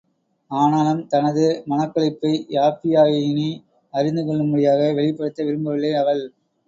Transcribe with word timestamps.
ஆனாலும் 0.51 1.01
தனது 1.07 1.43
மனக்களிப்பை 1.69 2.31
யாப்பியாயினி 2.49 3.47
அறிந்து 3.93 4.25
கொள்ளும்படியாக 4.25 4.91
வெளிப்படுத்த 4.93 5.43
விரும்பவில்லை 5.43 5.93
அவள். 5.93 6.23